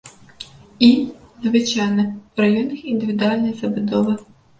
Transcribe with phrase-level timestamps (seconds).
[0.85, 0.87] І,
[1.47, 2.05] звычайна,
[2.39, 4.17] у раёнах індывідуальнай забудовы.